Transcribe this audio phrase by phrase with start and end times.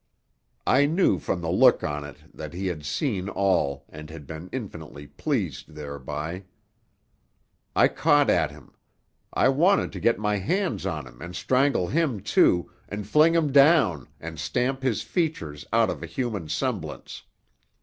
[0.65, 4.49] I knew from the look on it that he had seen all and had been
[4.51, 6.45] infinitely pleased thereby.
[7.75, 8.73] I caught at him;
[9.31, 13.51] I wanted to get my hands on him and strangle him, too, and fling him
[13.51, 17.21] down, and stamp his features out of human semblance.